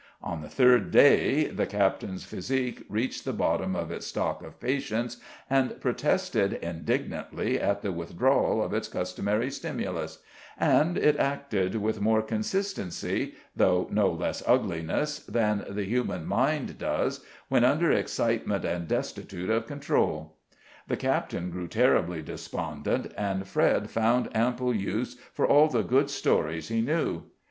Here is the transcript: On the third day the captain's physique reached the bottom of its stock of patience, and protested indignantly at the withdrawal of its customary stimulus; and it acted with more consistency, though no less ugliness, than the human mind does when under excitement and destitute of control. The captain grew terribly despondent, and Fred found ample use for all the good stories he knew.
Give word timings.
On 0.23 0.41
the 0.41 0.49
third 0.49 0.89
day 0.89 1.45
the 1.49 1.67
captain's 1.67 2.25
physique 2.25 2.83
reached 2.89 3.23
the 3.23 3.31
bottom 3.33 3.75
of 3.75 3.91
its 3.91 4.07
stock 4.07 4.41
of 4.41 4.59
patience, 4.59 5.17
and 5.47 5.79
protested 5.79 6.53
indignantly 6.53 7.59
at 7.61 7.83
the 7.83 7.91
withdrawal 7.91 8.63
of 8.63 8.73
its 8.73 8.87
customary 8.87 9.51
stimulus; 9.51 10.17
and 10.57 10.97
it 10.97 11.17
acted 11.17 11.75
with 11.75 12.01
more 12.01 12.23
consistency, 12.23 13.35
though 13.55 13.87
no 13.91 14.09
less 14.11 14.41
ugliness, 14.47 15.19
than 15.19 15.65
the 15.69 15.85
human 15.85 16.25
mind 16.25 16.79
does 16.79 17.23
when 17.47 17.63
under 17.63 17.91
excitement 17.91 18.65
and 18.65 18.87
destitute 18.87 19.51
of 19.51 19.67
control. 19.67 20.35
The 20.87 20.97
captain 20.97 21.51
grew 21.51 21.67
terribly 21.67 22.23
despondent, 22.23 23.13
and 23.15 23.47
Fred 23.47 23.91
found 23.91 24.35
ample 24.35 24.73
use 24.75 25.13
for 25.31 25.45
all 25.45 25.67
the 25.67 25.83
good 25.83 26.09
stories 26.09 26.69
he 26.69 26.81
knew. 26.81 27.25